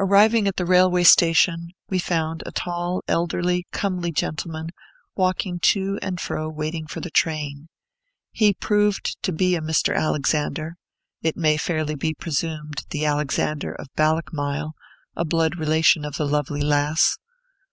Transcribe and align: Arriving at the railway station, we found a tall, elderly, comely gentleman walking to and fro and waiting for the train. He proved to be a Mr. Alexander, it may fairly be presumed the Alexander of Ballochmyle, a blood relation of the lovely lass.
Arriving 0.00 0.48
at 0.48 0.56
the 0.56 0.66
railway 0.66 1.04
station, 1.04 1.70
we 1.88 2.00
found 2.00 2.42
a 2.44 2.50
tall, 2.50 3.00
elderly, 3.06 3.64
comely 3.70 4.10
gentleman 4.10 4.70
walking 5.14 5.60
to 5.60 6.00
and 6.02 6.20
fro 6.20 6.48
and 6.48 6.56
waiting 6.56 6.84
for 6.88 6.98
the 6.98 7.12
train. 7.12 7.68
He 8.32 8.52
proved 8.52 9.22
to 9.22 9.30
be 9.30 9.54
a 9.54 9.60
Mr. 9.60 9.94
Alexander, 9.94 10.74
it 11.22 11.36
may 11.36 11.56
fairly 11.58 11.94
be 11.94 12.12
presumed 12.12 12.84
the 12.90 13.04
Alexander 13.06 13.72
of 13.72 13.86
Ballochmyle, 13.94 14.72
a 15.14 15.24
blood 15.24 15.56
relation 15.60 16.04
of 16.04 16.16
the 16.16 16.26
lovely 16.26 16.62
lass. 16.62 17.16